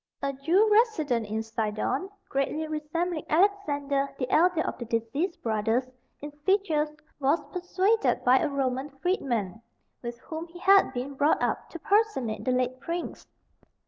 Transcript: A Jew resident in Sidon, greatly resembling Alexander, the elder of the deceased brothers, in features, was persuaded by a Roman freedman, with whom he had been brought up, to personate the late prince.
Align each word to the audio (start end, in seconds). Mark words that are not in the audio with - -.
A 0.23 0.33
Jew 0.33 0.67
resident 0.73 1.27
in 1.27 1.43
Sidon, 1.43 2.09
greatly 2.27 2.67
resembling 2.67 3.23
Alexander, 3.29 4.09
the 4.17 4.27
elder 4.31 4.61
of 4.65 4.75
the 4.79 4.85
deceased 4.85 5.39
brothers, 5.43 5.91
in 6.21 6.31
features, 6.43 6.89
was 7.19 7.39
persuaded 7.53 8.23
by 8.25 8.39
a 8.39 8.49
Roman 8.49 8.89
freedman, 8.89 9.61
with 10.01 10.17
whom 10.21 10.47
he 10.47 10.57
had 10.57 10.91
been 10.91 11.13
brought 11.13 11.43
up, 11.43 11.69
to 11.69 11.77
personate 11.77 12.43
the 12.45 12.51
late 12.51 12.79
prince. 12.79 13.27